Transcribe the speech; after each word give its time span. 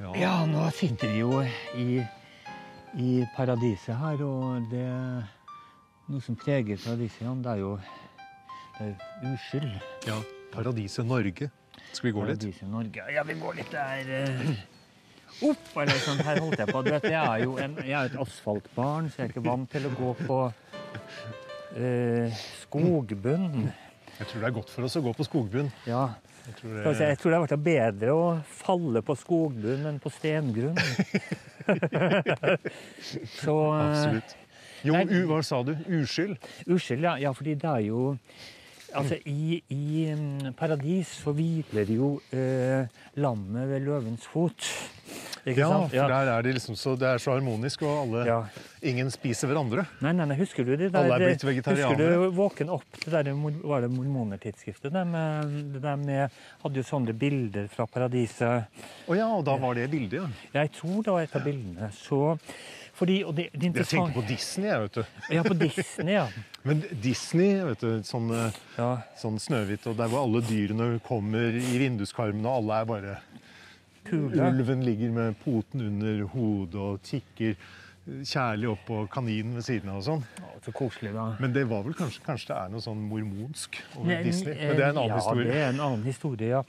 Ja, 0.00 0.46
nå 0.48 0.62
sitter 0.72 1.10
vi 1.12 1.20
jo 1.20 1.42
i, 1.76 2.00
i 2.96 3.10
paradiset 3.36 3.98
her, 4.00 4.22
og 4.24 4.70
det 4.72 4.86
noe 6.10 6.24
som 6.24 6.38
preger 6.40 6.80
paradiset, 6.80 7.20
Jan, 7.26 7.42
det 7.44 7.52
er 7.52 7.60
jo 7.60 7.74
det 8.78 8.86
er 8.88 9.34
uskyld. 9.34 9.74
Ja, 10.08 10.16
Paradiset 10.54 11.04
Norge. 11.06 11.50
Skal 11.92 12.08
vi 12.08 12.12
gå 12.16 12.24
litt? 12.24 12.40
Paradiset 12.40 12.70
Norge. 12.72 13.04
Ja, 13.12 13.24
vi 13.28 13.36
går 13.42 13.58
litt 13.60 13.74
der 13.74 14.08
eh, 14.16 14.48
opp. 15.50 15.68
Eller 15.82 16.00
sånn, 16.00 16.22
her 16.24 16.40
holdt 16.40 16.62
jeg 16.62 16.72
på. 16.72 16.80
Du 16.86 16.90
vet, 16.94 17.06
jeg 17.12 17.20
er 17.20 17.44
jo 17.44 17.58
en, 17.60 17.76
jeg 17.84 17.98
er 17.98 18.08
et 18.08 18.16
asfaltbarn, 18.24 19.12
så 19.12 19.20
jeg 19.20 19.28
er 19.28 19.34
ikke 19.34 19.44
vant 19.44 19.68
til 19.70 19.86
å 19.86 19.92
gå 19.98 20.14
på 20.24 20.40
eh, 21.76 22.40
skogbunn. 22.64 23.68
Jeg 24.16 24.32
tror 24.32 24.40
det 24.40 24.48
er 24.48 24.56
godt 24.62 24.72
for 24.72 24.88
oss 24.88 24.96
å 24.96 25.04
gå 25.04 25.14
på 25.20 25.28
skogbunn. 25.28 25.70
Ja. 25.88 26.06
Jeg 26.46 26.54
tror 26.58 26.74
det, 26.74 27.08
Jeg 27.08 27.18
tror 27.20 27.30
det 27.30 27.38
har 27.38 27.46
vært 27.46 27.64
bedre 27.64 28.14
å 28.16 28.22
falle 28.60 29.02
på 29.06 29.16
skogbunnen 29.18 29.90
enn 29.92 29.98
på 30.02 30.12
stengrunn. 30.14 30.78
så 33.42 33.56
eh, 33.74 33.82
Absolutt. 33.84 34.36
Jo, 34.86 34.96
u, 34.96 35.18
hva 35.28 35.42
sa 35.44 35.60
du? 35.66 35.74
Uskyld? 36.00 36.40
Uskyld, 36.66 37.04
ja. 37.04 37.18
ja. 37.20 37.34
Fordi 37.36 37.58
det 37.60 37.68
er 37.68 37.84
jo 37.90 38.14
Altså, 38.90 39.20
i, 39.30 39.60
i 39.70 40.08
mm, 40.18 40.54
paradis 40.58 41.12
så 41.22 41.30
hviler 41.30 41.92
jo 41.94 42.08
eh, 42.34 42.88
lammet 43.22 43.68
ved 43.70 43.84
løvens 43.86 44.24
fot. 44.26 44.66
Ikke 45.50 45.62
Ja, 45.62 45.68
sant? 45.68 45.92
for 45.92 46.14
der 46.14 46.30
er 46.32 46.42
det 46.46 46.54
liksom 46.56 46.76
så, 46.78 46.94
det 46.98 47.08
er 47.10 47.22
så 47.22 47.34
harmonisk, 47.34 47.82
og 47.82 48.02
alle 48.04 48.24
Ja. 48.26 48.40
Ingen 48.82 49.10
spiser 49.12 49.50
hverandre. 49.50 49.84
Nei, 50.00 50.12
nei, 50.16 50.24
nei, 50.30 50.36
husker 50.38 50.64
du 50.64 50.72
det 50.76 50.90
der 50.92 51.02
Alle 51.02 51.18
er 51.18 51.36
blitt 51.36 51.42
Husker 51.44 51.96
du 51.98 52.30
Våken 52.32 52.70
opp? 52.72 52.86
Det 52.96 53.12
der 53.12 53.32
var 53.62 53.84
det 53.84 53.90
mormonertidsskriftet? 53.92 54.92
Det, 54.92 55.06
med, 55.06 55.54
det 55.74 55.82
der 55.84 55.96
med 56.00 56.40
Hadde 56.62 56.80
jo 56.80 56.86
sånne 56.86 57.12
bilder 57.16 57.68
fra 57.72 57.86
paradiset. 57.86 58.82
Å 59.08 59.16
ja, 59.16 59.28
og 59.28 59.44
da 59.44 59.56
var 59.60 59.74
det 59.76 59.90
bildet, 59.92 60.22
ja. 60.22 60.28
Jeg 60.62 60.72
tror 60.78 61.02
det 61.04 61.12
var 61.12 61.26
et 61.26 61.36
av 61.36 61.44
bildene. 61.44 61.90
Så 61.96 62.20
fordi, 63.00 63.22
det, 63.32 63.48
det 63.56 63.70
Jeg 63.80 63.86
tenker 63.88 64.12
på 64.12 64.24
Disney, 64.28 64.68
jeg, 64.68 64.80
vet 64.82 64.98
du. 64.98 65.04
Ja, 65.32 65.42
på 65.46 65.54
Disney, 65.56 66.14
ja. 66.18 66.26
Men 66.68 66.82
Disney, 67.00 67.54
vet 67.64 67.80
du, 67.80 68.02
sånn, 68.04 68.28
eh, 68.36 68.58
ja. 68.76 68.90
sånn 69.16 69.38
Snøhvit, 69.40 69.86
og 69.88 69.96
der 69.96 70.10
hvor 70.12 70.26
alle 70.26 70.42
dyrene 70.44 70.90
kommer 71.06 71.56
i 71.56 71.78
vinduskarmene, 71.80 72.44
og 72.44 72.60
alle 72.60 72.80
er 72.82 72.90
bare 72.90 73.14
Kule. 74.10 74.48
Ulven 74.50 74.82
ligger 74.86 75.10
med 75.16 75.38
poten 75.44 75.80
under 75.86 76.24
hodet 76.34 76.80
og 76.80 77.00
tikker 77.06 77.54
kjærlig 78.26 78.66
opp 78.72 78.80
på 78.88 78.96
kaninen 79.12 79.54
ved 79.58 79.62
siden 79.62 79.90
av 79.92 79.98
og 80.00 80.04
sånn. 80.06 80.22
Så 80.64 80.72
koselig, 80.74 81.12
da. 81.14 81.26
Men 81.38 81.52
det 81.54 81.66
var 81.70 81.84
vel 81.86 81.94
kanskje, 81.94 82.22
kanskje 82.26 82.48
det 82.50 82.56
er 82.56 82.70
noe 82.72 82.82
sånn 82.82 83.02
mormonsk 83.06 83.76
over 83.96 84.08
Nei, 84.08 84.22
Disney? 84.24 84.54
eh, 84.56 84.70
Men 84.72 84.76
det 84.80 84.84
er 84.86 84.88
en 84.94 84.98
annen 85.02 85.12
ja, 85.12 85.18
historie. 85.20 85.44
det 85.52 85.60
er 85.60 85.68
en 85.74 85.82
annen 85.84 86.06
historie, 86.08 86.48
ja. 86.56 86.62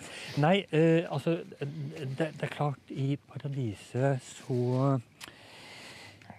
Nei, 0.44 0.56
eh, 0.76 1.08
altså 1.10 1.38
det, 1.62 2.28
det 2.36 2.44
er 2.46 2.52
klart, 2.54 2.94
i 2.94 3.16
paradiset 3.32 4.22
så 4.28 5.00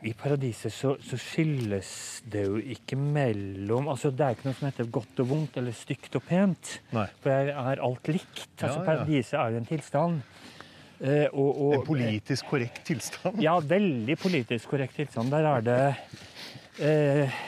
I 0.03 0.13
paradiset 0.19 0.73
så, 0.75 0.97
så 1.03 1.19
skilles 1.21 1.91
det 2.31 2.45
jo 2.49 2.57
ikke 2.59 2.97
mellom 2.99 3.87
altså 3.93 4.11
Det 4.11 4.25
er 4.27 4.35
ikke 4.37 4.49
noe 4.49 4.57
som 4.59 4.67
heter 4.69 4.89
godt 4.97 5.21
og 5.23 5.29
vondt 5.31 5.59
eller 5.61 5.75
stygt 5.79 6.17
og 6.19 6.25
pent. 6.27 6.77
Nei. 6.95 7.05
For 7.23 7.31
det 7.31 7.55
er 7.55 7.83
alt 7.87 8.11
likt. 8.11 8.41
Altså, 8.59 8.67
Ja, 8.67 8.81
ja. 8.81 8.87
Paradiset 8.89 9.39
er 9.39 9.55
jo 9.55 9.61
en 9.63 9.69
tilstand. 9.71 10.23
Eh, 11.03 11.27
og, 11.33 11.63
og, 11.63 11.75
En 11.75 11.87
politisk 11.87 12.47
korrekt 12.47 12.85
tilstand. 12.87 13.41
ja, 13.43 13.57
veldig 13.59 14.19
politisk 14.19 14.71
korrekt 14.71 14.95
tilstand. 14.97 15.33
Der 15.35 15.49
er 15.51 15.61
det 15.67 15.95
eh, 16.79 17.41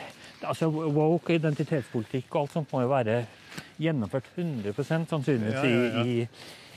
altså 0.43 0.69
Woke 0.69 1.35
identitetspolitikk 1.39 2.35
og 2.35 2.41
alt 2.41 2.57
sånt 2.57 2.73
må 2.75 2.83
jo 2.83 2.91
være 2.91 3.21
gjennomført 3.79 4.27
100 4.35 5.07
sannsynligvis 5.07 5.55
Ja, 5.55 5.65
ja, 5.65 5.85
ja. 5.85 6.05
I, 6.05 6.27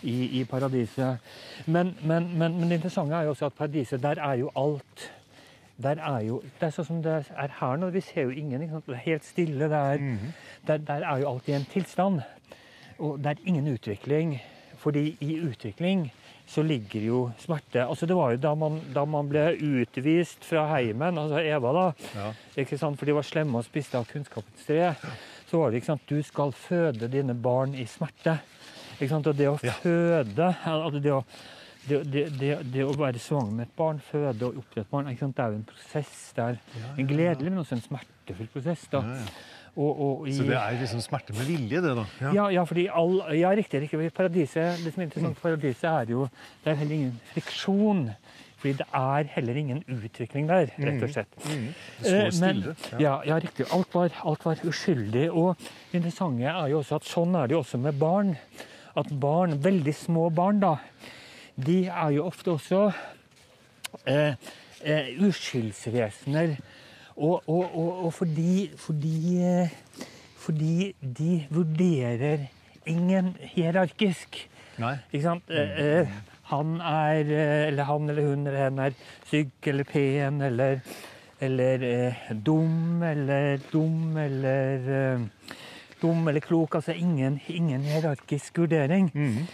i, 0.02 0.40
i, 0.40 0.44
paradiset. 0.46 1.18
Men, 1.66 1.96
men, 2.04 2.30
men, 2.38 2.60
men 2.60 2.70
det 2.70 2.78
interessante 2.78 3.16
er 3.16 3.26
jo 3.26 3.34
også 3.34 3.50
at 3.50 3.58
paradiset, 3.58 4.04
der 4.04 4.22
er 4.22 4.34
jo 4.44 4.52
alt 4.56 5.12
der 5.78 6.00
er 6.02 6.20
jo, 6.26 6.42
Det 6.60 6.68
er 6.68 6.72
sånn 6.74 6.86
som 6.86 7.02
det 7.06 7.12
er 7.38 7.52
her 7.60 7.76
nå. 7.78 7.92
Vi 7.94 8.02
ser 8.02 8.24
jo 8.26 8.32
ingen. 8.34 8.62
Det 8.62 8.96
er 8.96 9.04
helt 9.04 9.26
stille. 9.26 9.66
Er, 9.66 9.98
-hmm. 9.98 10.32
der, 10.68 10.78
der 10.78 11.06
er 11.06 11.18
jo 11.18 11.34
alt 11.34 11.48
i 11.48 11.52
en 11.54 11.66
tilstand. 11.66 12.22
Og 12.98 13.20
det 13.20 13.26
er 13.26 13.46
ingen 13.46 13.68
utvikling. 13.68 14.42
Fordi 14.78 15.18
i 15.20 15.40
utvikling 15.42 16.12
så 16.48 16.64
ligger 16.64 17.02
jo 17.04 17.18
smerte. 17.44 17.84
Altså 17.84 18.06
Det 18.08 18.16
var 18.16 18.32
jo 18.32 18.38
da 18.38 18.54
man, 18.56 18.78
da 18.96 19.04
man 19.06 19.28
ble 19.30 19.50
utvist 19.60 20.46
fra 20.48 20.64
heimen, 20.78 21.18
altså 21.20 21.42
Eva, 21.44 21.74
da, 21.76 21.86
Ja. 22.16 22.30
ikke 22.64 22.78
sant? 22.80 22.98
for 23.00 23.06
de 23.06 23.16
var 23.18 23.22
slemme 23.28 23.58
og 23.60 23.66
spiste 23.68 23.98
av 24.00 24.06
kunnskapens 24.08 24.66
tre, 24.66 24.94
så 25.50 25.60
var 25.60 25.72
det 25.72 25.82
ikke 25.82 25.92
sant, 25.92 26.08
du 26.08 26.22
skal 26.24 26.52
føde 26.56 27.10
dine 27.12 27.36
barn 27.36 27.76
i 27.76 27.84
smerte. 27.86 28.40
Ikke 29.00 29.10
sant? 29.12 29.28
Og 29.28 29.36
det 29.38 29.48
å 29.52 29.60
Ja. 29.64 29.72
føde 29.84 30.56
altså 30.66 31.02
det, 31.04 31.12
å, 31.14 31.24
det, 31.88 32.00
det, 32.12 32.24
det, 32.40 32.54
det 32.74 32.86
å 32.86 32.94
være 32.98 33.20
svanger 33.20 33.52
med 33.60 33.68
et 33.68 33.76
barn, 33.78 34.00
føde 34.12 34.50
og 34.50 34.58
oppdra 34.64 34.82
et 34.84 34.90
barn, 34.92 35.06
det 35.12 35.44
er 35.44 35.54
jo 35.54 35.60
en 35.62 35.68
prosess. 35.70 36.16
Det 36.36 36.44
er 36.44 36.58
en 36.98 37.08
gledelig, 37.08 37.52
men 37.52 37.62
også 37.64 37.78
en 37.78 37.86
smertefull 37.86 38.50
prosess. 38.54 38.88
da. 38.92 39.04
Ja, 39.06 39.22
ja. 39.22 39.54
Og, 39.78 40.00
og 40.02 40.28
i, 40.28 40.32
Så 40.34 40.42
det 40.48 40.56
er 40.58 40.74
liksom 40.80 41.02
smerte 41.06 41.36
med 41.38 41.46
vilje, 41.46 41.82
det, 41.86 41.92
da? 42.00 42.04
ja, 42.34 42.48
ja, 42.50 42.64
fordi 42.66 42.88
all, 42.90 43.20
ja, 43.38 43.52
riktig. 43.54 43.84
riktig. 43.84 44.08
Paradiset, 44.18 44.80
det 44.82 44.94
som 44.96 45.04
er 45.04 45.06
interessant 45.06 45.38
paradiset, 45.38 45.86
er 45.92 46.10
jo 46.16 46.24
det 46.64 46.72
er 46.72 46.80
heller 46.80 46.96
ingen 46.96 47.20
friksjon. 47.34 48.08
Fordi 48.58 48.72
det 48.80 48.88
er 48.98 49.28
heller 49.36 49.60
ingen 49.62 49.84
utvikling 49.94 50.48
der, 50.50 50.72
rett 50.82 51.04
og 51.06 51.12
slett. 51.14 51.36
Mm. 51.46 51.68
Eh, 51.68 51.76
Det 52.02 52.08
står 52.10 52.40
men- 52.42 52.64
stille. 52.64 53.02
Ja, 53.06 53.20
ja, 53.30 53.38
riktig. 53.44 53.68
Alt 53.72 53.94
var, 53.94 54.10
alt 54.26 54.46
var 54.50 54.64
uskyldig. 54.66 55.28
Og 55.30 55.54
det 55.92 56.00
interessante 56.02 56.50
er 56.50 56.72
jo 56.74 56.80
også 56.82 56.96
at 56.98 57.06
sånn 57.06 57.38
er 57.38 57.46
det 57.48 57.54
jo 57.54 57.62
også 57.62 57.78
med 57.78 58.00
barn. 58.02 58.34
At 58.98 59.14
barn, 59.22 59.60
veldig 59.62 59.94
små 59.94 60.32
barn, 60.34 60.60
da, 60.60 60.80
de 61.66 61.86
er 61.88 62.10
jo 62.18 62.26
ofte 62.30 62.54
også 62.54 62.92
eh, 64.06 64.36
eh, 64.84 65.10
uskyldsvesener. 65.28 66.56
Og, 67.18 67.44
og, 67.50 67.76
og, 67.76 68.06
og 68.06 68.14
fordi, 68.14 68.72
fordi, 68.78 69.38
eh, 69.42 69.70
fordi 70.38 70.96
de 71.02 71.48
vurderer 71.50 72.46
ingen 72.86 73.36
hierarkisk. 73.42 74.50
Nei. 74.78 74.96
Ikke 75.12 75.24
sant? 75.26 75.50
Eh, 75.50 76.02
eh, 76.02 76.18
han 76.52 76.78
er 76.80 77.20
eh, 77.26 77.68
Eller 77.68 77.84
han 77.84 78.10
eller 78.10 78.30
hun 78.30 78.48
eller 78.48 78.64
hen 78.64 78.80
er 78.80 78.94
syk 79.26 79.68
eller 79.68 79.84
pen 79.84 80.42
eller 80.42 80.80
eller 81.42 82.14
dum 82.46 83.04
eller 83.04 83.60
dum 83.74 84.18
eller 84.18 85.20
dum 86.02 86.28
eller 86.28 86.40
klok. 86.40 86.76
Altså 86.76 86.92
ingen, 86.92 87.42
ingen 87.48 87.82
hierarkisk 87.82 88.58
vurdering. 88.58 89.12
Mm 89.14 89.48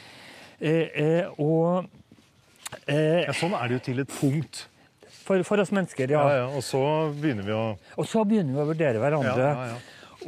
og 1.37 1.85
eh, 2.87 3.23
Ja, 3.27 3.33
sånn 3.35 3.55
er 3.57 3.67
det 3.67 3.79
jo 3.79 3.83
til 3.89 4.03
et 4.03 4.13
punkt. 4.19 4.67
for, 5.23 5.43
for 5.47 5.61
oss 5.63 5.71
mennesker, 5.75 6.09
ja. 6.11 6.21
Ja, 6.27 6.37
ja. 6.43 6.47
Og 6.55 6.63
så 6.63 6.81
begynner 7.15 7.45
vi 7.47 7.53
å 7.55 7.65
Og 7.97 8.07
så 8.07 8.23
begynner 8.27 8.53
vi 8.57 8.63
å 8.63 8.69
vurdere 8.71 8.99
hverandre. 9.03 9.49
ja, 9.49 9.67
ja. 9.73 9.77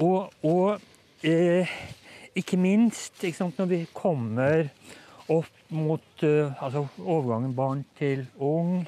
Og, 0.03 0.34
og 0.44 0.81
eh, 1.24 1.69
ikke 2.35 2.57
minst 2.59 3.24
ikke 3.24 3.38
sant, 3.38 3.59
når 3.59 3.69
vi 3.72 3.78
kommer 3.95 4.68
opp 5.31 5.51
mot 5.72 6.24
eh, 6.28 6.51
altså 6.62 6.85
overgangen 7.00 7.53
barn 7.56 7.85
til 7.97 8.25
ung 8.44 8.81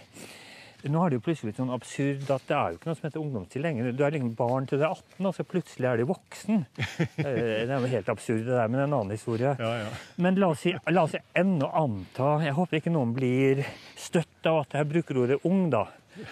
Nå 0.92 1.04
er 1.06 1.10
det 1.10 1.18
jo 1.20 1.24
plutselig 1.26 1.52
litt 1.52 1.60
sånn 1.62 1.72
absurd 1.76 2.30
at 2.34 2.46
det 2.50 2.56
er 2.58 2.72
jo 2.74 2.78
ikke 2.80 2.90
noe 2.90 2.98
som 3.00 3.08
heter 3.10 3.22
ungdomstid 3.24 3.62
lenger. 3.64 3.92
Du 3.98 4.04
er 4.06 4.12
liksom 4.16 4.34
barn 4.40 4.68
til 4.70 4.80
du 4.80 4.86
er 4.86 4.94
18, 4.96 5.26
og 5.30 5.36
så 5.38 5.46
plutselig 5.48 5.90
er 5.92 5.98
du 6.02 6.06
voksen. 6.10 6.66
Eh, 7.28 7.66
Det 7.68 7.70
er 7.70 7.80
jo 7.84 7.92
helt 7.92 8.10
absurd, 8.14 8.44
det 8.46 8.54
der, 8.58 8.68
men 8.72 8.84
en 8.86 8.94
annen 8.94 9.12
historie. 9.16 9.56
ja, 9.60 9.72
ja. 9.84 9.90
Men 10.18 10.36
la 10.40 10.48
oss, 10.54 10.62
si, 10.66 10.74
la 10.94 11.04
oss 11.08 11.16
ennå 11.36 11.68
anta 11.74 12.38
Jeg 12.46 12.54
håper 12.58 12.78
ikke 12.82 12.94
noen 12.94 13.14
blir 13.16 13.64
støtt 13.98 14.46
av 14.50 14.64
at 14.66 14.78
jeg 14.80 14.90
bruker 14.94 15.18
ordet 15.26 15.40
ung, 15.46 15.70
da. 15.74 15.86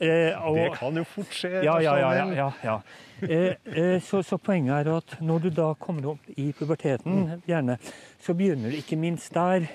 Eh, 0.00 0.34
og- 0.42 0.56
Det 0.56 0.72
kan 0.78 0.96
jo 0.98 1.04
fort 1.06 1.30
skje. 1.30 1.50
ja, 1.62 1.78
ja, 1.80 1.92
ja. 1.98 2.12
ja, 2.18 2.24
ja, 2.34 2.48
ja. 2.64 2.80
Eh, 3.22 3.54
eh, 3.64 4.00
så, 4.02 4.22
så 4.26 4.38
poenget 4.42 4.86
er 4.88 4.96
at 4.96 5.14
når 5.22 5.42
du 5.44 5.50
da 5.54 5.68
kommer 5.78 6.08
opp 6.16 6.24
i 6.36 6.48
puberteten, 6.52 7.40
gjerne, 7.46 7.76
så 8.20 8.34
begynner 8.34 8.70
du 8.74 8.76
ikke 8.80 8.98
minst 8.98 9.32
der 9.36 9.68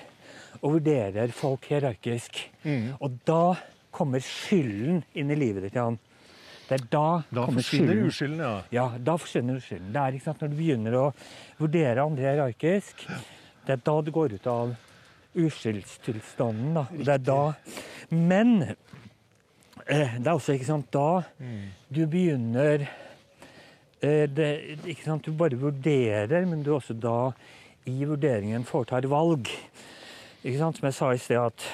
og 0.60 0.76
vurderer 0.78 1.32
folk 1.32 1.64
hierarkisk. 1.70 2.40
Mm. 2.64 2.94
Og 3.00 3.18
da 3.26 3.54
kommer 3.94 4.22
skylden 4.22 5.02
inn 5.18 5.30
i 5.30 5.38
livet 5.38 5.64
ditt, 5.68 5.74
Jan. 5.78 5.98
Det 6.68 6.76
er 6.78 6.84
da, 6.92 7.06
Da 7.30 7.44
kommer 7.48 7.62
forsvinner 7.64 7.94
skylden. 7.96 8.06
uskylden, 8.12 8.42
ja. 8.44 8.52
Ja, 8.70 8.84
da 9.02 9.16
forsvinner 9.18 9.58
skylden. 9.64 9.88
Det 9.94 10.02
er 10.02 10.14
ikke 10.18 10.28
sant, 10.28 10.40
Når 10.44 10.52
du 10.52 10.56
begynner 10.60 10.96
å 11.00 11.06
vurdere 11.58 12.04
andre 12.04 12.28
hierarkisk, 12.28 13.06
det 13.66 13.74
er 13.74 13.82
da 13.88 13.96
du 14.06 14.10
går 14.14 14.36
ut 14.38 14.46
av 14.46 14.76
uskyldstilstanden. 15.34 16.74
da. 16.74 16.84
Det 16.92 17.14
er 17.14 17.24
da. 17.26 17.40
Men 18.10 18.62
eh, 19.86 20.16
det 20.18 20.26
er 20.26 20.34
også 20.34 20.54
ikke 20.56 20.68
sant, 20.70 20.90
da 20.94 21.22
du 21.90 22.02
begynner 22.10 22.86
eh, 24.02 24.26
det, 24.30 24.50
ikke 24.86 25.04
sant, 25.06 25.24
Du 25.26 25.32
bare 25.32 25.58
vurderer, 25.58 26.46
men 26.46 26.62
du 26.62 26.72
også 26.76 26.94
da 26.94 27.32
i 27.90 28.04
vurderingen 28.04 28.64
foretar 28.68 29.06
valg. 29.10 29.48
Ikke 30.44 30.58
sant, 30.58 30.78
Som 30.80 30.86
jeg 30.88 30.94
sa 30.96 31.10
i 31.12 31.18
sted, 31.20 31.36
at 31.36 31.66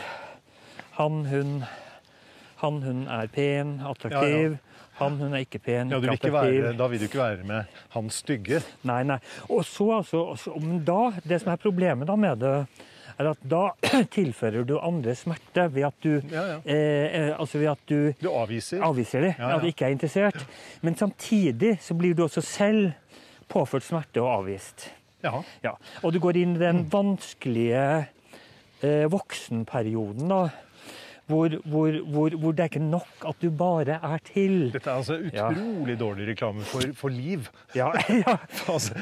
han, 0.99 1.25
hun 1.31 1.65
han, 2.63 2.79
hun 2.83 3.03
er 3.13 3.27
pen, 3.29 3.77
attraktiv. 3.85 4.57
Han, 4.97 5.19
hun 5.21 5.35
er 5.37 5.43
ikke 5.45 5.59
pen, 5.61 5.91
ja 5.93 5.99
ikke 6.01 6.15
attraktiv. 6.17 6.63
være, 6.65 6.73
da 6.79 6.87
vil 6.89 6.99
du 7.03 7.05
ikke 7.05 7.19
være 7.21 7.45
med 7.45 7.65
han 7.93 8.07
stygge. 8.11 8.63
Nei, 8.89 9.03
nei. 9.05 9.19
Og 9.53 9.65
så 9.69 9.91
altså, 9.99 10.55
Men 10.61 10.79
da, 10.89 11.11
det 11.29 11.43
som 11.43 11.53
er 11.53 11.61
problemet 11.61 12.09
da 12.09 12.17
med 12.17 12.41
det, 12.41 12.55
er 13.19 13.29
at 13.31 13.45
da 13.45 13.61
tilfører 14.17 14.65
du 14.69 14.79
andre 14.81 15.15
smerte 15.17 15.67
ved 15.75 15.85
at 15.91 16.01
du, 16.05 16.15
Ja, 16.33 16.47
ja. 16.55 16.57
eh, 16.65 17.05
eh, 17.29 17.31
altså 17.39 17.59
ved 17.61 17.69
at 17.75 17.85
du 17.89 18.13
Du 18.23 18.31
avviser. 18.33 18.81
avviser 18.83 19.29
Ja, 19.29 19.35
ja. 19.39 19.55
at 19.57 19.63
du 19.63 19.69
ikke 19.69 19.85
er 19.85 19.93
interessert. 19.95 20.47
Men 20.83 20.97
samtidig 20.97 21.77
så 21.85 21.95
blir 21.95 22.15
du 22.17 22.25
også 22.25 22.41
selv 22.41 22.93
påført 23.53 23.85
smerte 23.85 24.21
og 24.25 24.33
avvist. 24.41 24.89
Ja. 25.23 25.43
Ja. 25.63 25.77
Og 26.03 26.13
du 26.13 26.19
går 26.21 26.37
inn 26.41 26.57
i 26.57 26.59
Mm. 26.59 26.61
den 26.65 26.85
vanskelige 26.93 27.85
eh, 27.99 28.05
voksenperioden, 28.83 30.29
da. 30.29 30.49
Hvor, 31.27 31.49
hvor, 31.67 31.91
hvor, 32.07 32.31
hvor 32.39 32.53
det 32.55 32.61
er 32.63 32.69
ikke 32.71 32.79
nok 32.87 33.25
at 33.27 33.41
du 33.43 33.49
bare 33.51 33.97
er 33.99 34.19
til. 34.29 34.69
Dette 34.73 34.87
er 34.91 34.95
altså 35.01 35.17
Ja. 35.35 35.49
utrolig 35.51 35.97
dårlig 35.99 36.29
reklame 36.29 36.63
for, 36.63 36.85
for 36.95 37.09
liv. 37.11 37.49
Ja, 37.75 37.89
ja, 38.27 38.37
Altså, 38.69 38.95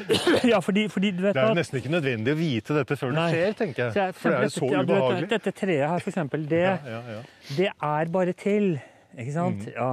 ja 0.43 0.57
fordi, 0.59 0.87
fordi 0.89 1.11
du 1.11 1.21
vet 1.21 1.35
det 1.37 1.43
er 1.43 1.51
at 1.53 1.59
nesten 1.59 1.77
ikke 1.77 1.91
nødvendig 1.93 2.33
å 2.33 2.39
vite 2.39 2.73
dette 2.79 2.97
før 2.97 3.13
det 3.13 3.27
skjer, 3.35 3.53
tenker 3.59 3.91
Så 3.91 3.99
jeg- 3.99 4.07
jeg. 4.07 4.15
For 4.15 4.29
det 4.29 4.37
er 4.39 4.43
jo 4.43 4.53
så 4.55 4.71
ja, 4.71 4.81
du 4.81 4.93
vet, 4.93 5.03
ubehagelig. 5.03 5.29
Dette 5.35 5.51
treet 5.51 5.85
her, 5.89 5.99
for 5.99 6.09
eksempel, 6.15 6.47
det, 6.49 6.63
Ja, 6.63 6.77
ja, 6.95 7.01
ja. 7.13 7.21
det 7.59 7.69
er 7.91 8.05
bare 8.17 8.33
til. 8.33 8.71
Ikke 9.19 9.33
sant? 9.37 9.61
Mm. 9.67 9.73
Ja. 9.77 9.91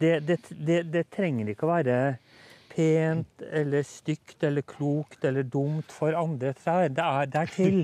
Det, 0.00 0.12
det, 0.26 0.38
det, 0.66 0.92
det 0.92 1.06
trenger 1.16 1.48
ikke 1.54 1.64
å 1.64 1.72
være 1.72 1.96
pent 2.74 3.42
eller 3.54 3.84
stygt 3.86 4.42
eller 4.46 4.64
klokt 4.66 5.24
eller 5.24 5.46
dumt 5.46 5.92
for 5.94 6.14
andre 6.18 6.52
trær. 6.58 6.88
Det 6.90 7.04
er, 7.04 7.28
det 7.30 7.40
er 7.40 7.52
til. 7.54 7.78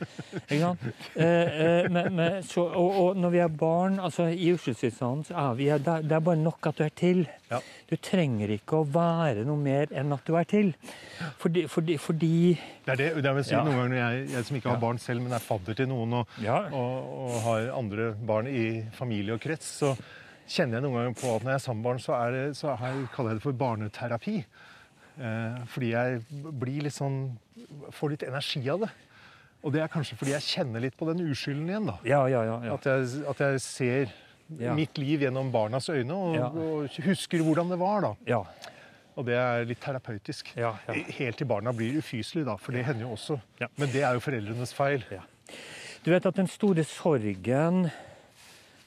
Ikke 0.50 0.58
sant? 0.60 0.86
Eh, 1.14 1.26
eh, 1.26 1.90
men, 1.92 2.08
men, 2.18 2.38
så, 2.46 2.64
og, 2.66 2.96
og 3.04 3.20
når 3.22 3.34
vi 3.36 3.42
er 3.44 3.52
barn, 3.62 4.00
altså 4.02 4.26
i 4.32 4.50
uskyldstilstanden, 4.54 5.24
så 5.30 5.36
er 5.44 5.54
vi 5.60 5.68
det, 5.70 5.98
det 6.08 6.16
er 6.18 6.24
bare 6.26 6.40
nok 6.40 6.70
at 6.72 6.78
du 6.80 6.84
er 6.86 6.94
til. 6.98 7.24
Ja. 7.52 7.60
Du 7.90 7.96
trenger 8.00 8.50
ikke 8.54 8.80
å 8.80 8.86
være 8.88 9.44
noe 9.44 9.60
mer 9.60 9.90
enn 9.92 10.12
at 10.16 10.24
du 10.26 10.34
er 10.40 10.46
til. 10.48 10.72
Fordi, 11.42 11.66
fordi, 11.68 11.98
fordi 12.00 12.32
Det 12.86 12.94
er 12.94 12.98
det, 13.02 13.10
det 13.22 13.28
er 13.30 13.36
vel 13.36 13.44
Ja. 13.52 13.60
noen 13.62 13.76
ganger 13.76 13.92
når 13.92 14.00
jeg, 14.00 14.30
jeg 14.32 14.44
som 14.48 14.56
ikke 14.56 14.68
har 14.72 14.78
Ja. 14.78 14.84
barn 14.86 14.98
selv, 14.98 15.22
men 15.22 15.32
er 15.36 15.44
fadder 15.44 15.74
til 15.76 15.88
noen 15.90 16.12
og, 16.22 16.28
Ja. 16.42 16.58
og, 16.72 17.12
og 17.28 17.40
har 17.46 17.70
andre 17.76 18.12
barn 18.26 18.48
i 18.48 18.82
familie 18.96 19.34
og 19.36 19.40
krets, 19.44 19.68
så 19.82 19.92
kjenner 20.48 20.78
jeg 20.78 20.84
noen 20.84 20.98
ganger 20.98 21.16
på 21.20 21.30
at 21.36 21.44
når 21.44 21.52
jeg 21.52 21.60
er 21.60 21.64
sammen 21.66 21.82
med 21.82 21.88
barn, 21.90 22.02
så, 22.02 22.16
er 22.18 22.36
det, 22.36 22.44
så 22.58 22.72
er, 22.74 23.00
kaller 23.14 23.34
jeg 23.34 23.40
det 23.40 23.44
for 23.46 23.58
barneterapi. 23.62 24.36
Eh, 25.12 25.62
fordi 25.68 25.92
jeg 25.92 26.20
blir 26.62 26.86
litt 26.86 26.96
sånn 26.96 27.16
Får 27.92 28.14
litt 28.14 28.22
energi 28.24 28.62
av 28.72 28.80
det. 28.80 28.88
Og 29.62 29.74
det 29.74 29.82
er 29.84 29.90
kanskje 29.92 30.16
fordi 30.18 30.32
jeg 30.32 30.46
kjenner 30.46 30.82
litt 30.82 30.96
på 30.98 31.06
den 31.10 31.20
uskylden 31.28 31.68
igjen. 31.68 31.88
da. 31.90 31.98
Ja, 32.08 32.22
ja, 32.30 32.40
ja. 32.48 32.56
At, 32.74 32.88
jeg, 32.88 33.22
at 33.28 33.42
jeg 33.44 33.60
ser 33.62 34.14
mitt 34.74 34.98
liv 34.98 35.22
gjennom 35.26 35.52
barnas 35.52 35.86
øyne 35.92 36.16
og, 36.16 36.56
og 36.58 36.96
husker 37.06 37.44
hvordan 37.44 37.70
det 37.70 37.78
var. 37.80 38.08
da. 38.08 38.14
ja. 38.32 38.42
Og 39.12 39.26
det 39.28 39.36
er 39.36 39.66
litt 39.68 39.80
terapeutisk. 39.82 40.54
Helt 40.56 41.36
til 41.36 41.48
barna 41.48 41.74
blir 41.76 41.98
ufyselige, 42.00 42.46
da, 42.48 42.56
for 42.56 42.72
det 42.72 42.86
hender 42.86 43.04
jo 43.04 43.12
også. 43.12 43.36
Men 43.76 43.90
det 43.92 44.04
er 44.08 44.16
jo 44.16 44.22
foreldrenes 44.24 44.72
feil. 44.72 45.04
Du 46.02 46.08
vet 46.10 46.26
at 46.26 46.38
den 46.38 46.48
store 46.50 46.84
sorgen 46.88 47.84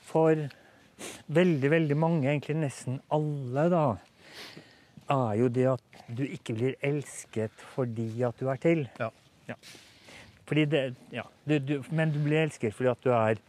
for 0.09 0.47
veldig, 1.27 1.71
veldig 1.71 1.97
mange, 1.99 2.29
egentlig 2.29 2.57
nesten 2.61 3.01
alle, 3.13 3.67
da, 3.73 3.85
er 5.15 5.33
jo 5.37 5.49
det 5.53 5.67
at 5.75 6.05
du 6.15 6.23
ikke 6.25 6.55
blir 6.57 6.77
elsket 6.85 7.53
fordi 7.75 8.09
at 8.25 8.39
du 8.39 8.49
er 8.49 8.61
til. 8.61 8.85
Ja. 8.99 9.09
Fordi 10.45 10.65
det, 10.69 10.81
ja, 11.13 11.25
du, 11.45 11.57
du, 11.59 11.75
men 11.93 12.13
du 12.13 12.19
blir 12.23 12.45
elsket 12.45 12.73
fordi 12.77 12.91
at 12.91 13.05
du 13.05 13.11
er 13.13 13.41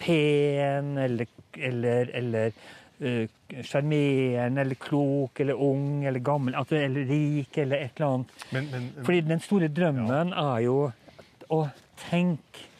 pen, 0.00 0.96
eller 1.00 1.28
eller, 1.56 2.10
eller 2.14 2.52
eh, 3.00 3.28
sjarmerende, 3.64 4.60
eller 4.60 4.74
klok, 4.74 5.40
eller 5.40 5.54
ung, 5.54 6.04
eller 6.04 6.20
gammel, 6.20 6.54
eller 6.70 7.08
rik, 7.08 7.58
eller 7.58 7.76
et 7.76 7.96
eller 7.96 8.06
annet. 8.06 8.46
Men, 8.52 8.70
men, 8.72 8.88
Fordi 9.04 9.20
den 9.20 9.40
store 9.40 9.68
drømmen 9.68 10.32
er 10.32 10.62
jo 10.66 10.78
å 11.52 11.60
tenke 12.08 12.72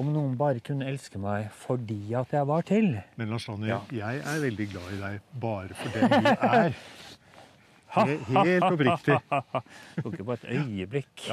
om 0.00 0.08
noen 0.14 0.32
bare 0.40 0.62
kunne 0.64 0.88
elske 0.90 1.20
meg 1.20 1.50
fordi 1.66 2.00
at 2.18 2.32
jeg 2.32 2.46
var 2.48 2.62
til. 2.66 2.94
men 3.20 3.30
Lars 3.30 3.46
Lanner, 3.50 3.68
Ja. 3.74 3.80
jeg 3.92 4.22
er 4.24 4.40
veldig 4.46 4.68
glad 4.72 4.96
i 4.96 5.00
deg 5.04 5.20
bare 5.40 5.76
for 5.76 5.88
den 5.98 6.10
du 6.10 6.34
er. 6.34 6.74
He- 7.90 8.20
Helt 8.30 8.62
oppriktig. 8.62 9.16
Tok 9.98 10.12
ikke 10.14 10.24
på 10.28 10.34
et 10.36 10.44
øyeblikk. 10.54 11.24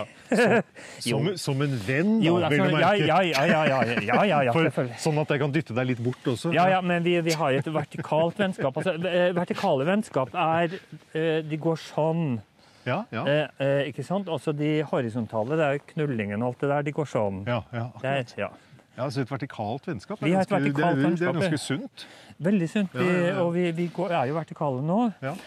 Som, 1.06 1.28
som 1.38 1.60
en 1.62 1.76
venn, 1.86 2.16
da, 2.18 2.26
Jo, 2.26 2.38
altså, 2.42 2.64
å 2.64 2.72
merke. 2.74 3.06
ja, 3.06 3.20
ja, 3.22 3.44
ja, 3.46 3.60
ja, 3.70 3.82
ja, 4.08 4.24
ja, 4.26 4.40
ja, 4.48 4.56
For, 4.74 4.90
sånn 4.98 5.20
at 5.22 5.30
jeg 5.36 5.44
kan 5.44 5.54
dytte 5.54 5.76
deg 5.78 5.92
litt 5.92 6.02
bort 6.02 6.26
også. 6.34 6.50
Ja, 6.58 6.66
ja, 6.74 6.80
men 6.82 7.06
vi, 7.06 7.14
vi 7.28 7.36
har 7.38 7.54
jo 7.54 7.60
et 7.62 7.70
vertikalt 7.76 8.42
vennskap. 8.42 8.74
Altså, 8.82 8.96
eh, 9.06 9.28
vertikale 9.38 9.86
vennskap 9.86 10.34
er 10.34 10.74
eh, 11.14 11.44
De 11.46 11.60
går 11.62 11.78
sånn. 11.78 12.40
Ja, 12.88 13.02
ja. 13.14 13.24
Eh, 13.28 13.50
eh, 13.64 13.82
ikke 13.92 14.06
sant? 14.08 14.30
Altså 14.32 14.54
de 14.56 14.78
horisontale, 14.88 15.58
det 15.60 15.66
er 15.66 15.78
jo 15.78 15.84
knullingen 15.94 16.42
og 16.42 16.54
alt 16.54 16.64
det 16.64 16.72
der, 16.74 16.88
de 16.88 16.96
går 16.96 17.12
sånn. 17.12 17.44
ja, 17.48 17.62
ja. 17.76 17.90
Det 18.02 18.14
er, 18.14 18.32
ja. 18.46 18.52
ja 18.98 19.10
så 19.14 19.26
et 19.26 19.34
vertikalt 19.34 19.90
vennskap 19.90 20.24
er 20.24 20.38
ganske, 20.38 20.56
vertikalt 20.56 21.04
det, 21.04 21.12
det 21.20 21.28
er 21.28 21.42
ganske 21.42 21.62
sunt. 21.66 22.08
Veldig 22.48 22.72
sunt. 22.72 22.96
Vi, 22.96 23.10
Ja, 23.10 23.20
ja. 23.28 23.36
Og 23.44 23.54
vi, 23.58 23.68
vi 23.76 23.92
går, 23.94 24.16
er 24.22 24.32
jo 24.32 24.40
vertikale 24.40 24.86
nå. 24.86 25.04
Ja. 25.26 25.36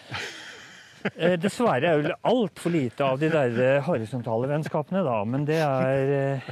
Eh, 1.17 1.39
dessverre 1.41 1.89
er 1.89 2.03
jo 2.05 2.17
altfor 2.29 2.75
lite 2.75 3.07
av 3.07 3.21
de 3.21 3.31
der 3.33 3.55
eh, 3.65 3.79
horisontale 3.87 4.51
vennskapene, 4.51 5.01
da. 5.07 5.15
Men 5.25 5.47
det 5.49 5.57
er 5.65 6.11
eh, 6.13 6.51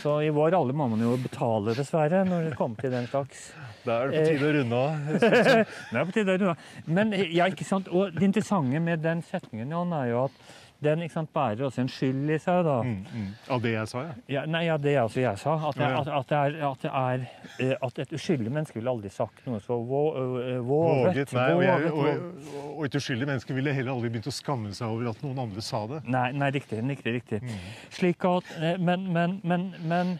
Så 0.00 0.16
i 0.24 0.30
vår 0.32 0.56
alle 0.56 0.74
må 0.76 0.86
man 0.90 1.02
jo 1.04 1.12
betale, 1.20 1.74
dessverre, 1.76 2.22
når 2.26 2.48
det 2.48 2.56
kommer 2.58 2.80
til 2.80 2.94
den 2.94 3.06
slags. 3.10 3.50
Da 3.84 3.98
er 4.00 4.10
det 4.10 4.22
på 4.22 4.30
tide 4.30 4.48
å 4.48 4.54
runde 4.56 4.80
av. 4.80 5.12
Det 5.92 6.00
er 6.00 6.08
på 6.08 6.14
tide 6.16 6.34
å 6.34 6.40
runde 6.40 6.54
av. 6.54 6.66
Men 6.86 7.12
eh, 7.16 7.28
ja, 7.36 7.48
ikke 7.50 7.66
sant? 7.66 7.90
Og 7.92 8.14
det 8.16 8.24
interessante 8.30 8.80
med 8.82 9.02
den 9.04 9.22
setningen 9.28 9.74
Jan, 9.74 9.94
er 9.98 10.10
jo 10.12 10.24
at 10.24 10.42
den 10.82 11.02
sant, 11.10 11.30
bærer 11.34 11.64
også 11.66 11.82
en 11.84 11.90
skyld 11.92 12.30
i 12.30 12.38
seg. 12.42 12.64
da. 12.66 12.76
Mm, 12.82 13.06
mm. 13.12 13.28
Av 13.54 13.62
det 13.62 13.72
jeg 13.74 13.90
sa, 13.90 14.02
ja. 14.06 14.14
Ja, 14.34 14.42
nei, 14.50 14.64
ja, 14.66 14.76
det 14.80 14.94
er 14.94 15.02
altså 15.02 15.22
jeg 15.22 15.38
sa. 15.38 15.54
At, 15.68 15.80
ja. 15.80 15.90
at, 16.00 16.10
at, 16.18 16.28
det 16.28 16.38
er, 16.38 16.58
at, 16.68 16.82
det 16.82 16.92
er, 16.92 17.24
eh, 17.58 17.74
at 17.88 18.02
et 18.04 18.14
uskyldig 18.18 18.52
menneske 18.52 18.78
ville 18.78 18.92
aldri 18.92 19.12
sagt 19.12 19.46
noe 19.46 19.60
så 19.62 19.78
øh, 19.78 19.86
våget. 19.86 20.66
Våget. 20.66 21.34
Nei, 21.38 21.48
og, 21.54 21.64
jeg, 21.64 21.92
og, 21.92 22.10
og, 22.10 22.68
og 22.76 22.84
et 22.88 22.98
uskyldig 23.00 23.30
menneske 23.30 23.56
ville 23.56 23.74
heller 23.76 23.94
aldri 23.94 24.12
begynt 24.12 24.30
å 24.30 24.34
skamme 24.34 24.74
seg 24.76 24.90
over 24.90 25.12
at 25.12 25.24
noen 25.24 25.42
andre 25.46 25.64
sa 25.64 25.84
det. 25.90 26.02
Nei, 26.10 26.28
nei, 26.36 26.52
riktig. 26.54 26.82
riktig, 26.88 27.16
riktig. 27.20 27.42
Mm. 27.46 27.64
Slik 27.94 28.28
at, 28.28 28.54
eh, 28.60 28.78
men, 28.80 29.08
men, 29.12 29.40
men, 29.44 29.72
men 29.86 30.16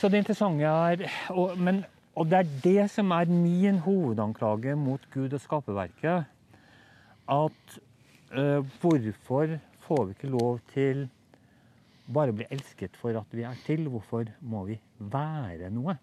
Så 0.00 0.08
det 0.08 0.22
interessante 0.22 0.64
er 0.64 1.02
og, 1.28 1.58
men, 1.60 1.82
og 2.16 2.28
det 2.30 2.38
er 2.38 2.52
det 2.64 2.90
som 2.90 3.10
er 3.12 3.28
min 3.28 3.82
hovedanklage 3.84 4.76
mot 4.76 5.02
Gud 5.12 5.34
og 5.36 5.42
skaperverket. 5.42 6.24
At 7.30 7.80
eh, 8.32 8.62
hvorfor 8.80 9.58
får 9.90 10.04
vi 10.06 10.14
ikke 10.14 10.30
lov 10.30 10.60
til 10.70 11.08
bare 12.14 12.30
å 12.30 12.36
bli 12.38 12.46
elsket 12.54 12.94
for 13.00 13.16
at 13.18 13.34
vi 13.34 13.42
er 13.46 13.58
til? 13.66 13.88
Hvorfor 13.90 14.30
må 14.46 14.62
vi 14.68 14.78
være 15.02 15.70
noe? 15.74 15.96